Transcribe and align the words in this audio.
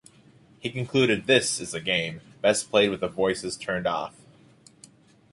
He 0.59 0.71
concluded 0.71 1.27
This 1.27 1.59
is 1.59 1.75
a 1.75 1.79
game 1.79 2.21
best 2.41 2.71
played 2.71 2.89
with 2.89 3.01
the 3.01 3.07
voices 3.07 3.55
turned 3.55 3.85
off. 3.85 4.15